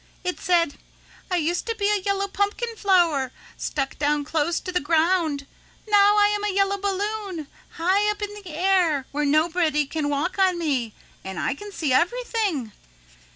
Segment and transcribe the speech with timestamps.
[0.23, 0.79] It said,
[1.29, 5.45] 'I used to be a yellow pumpkin flower stuck down close to the ground,
[5.87, 7.45] now I am a yellow balloon
[7.77, 10.93] high up in the air where nobody can walk on me
[11.23, 12.71] and I can see everything.'"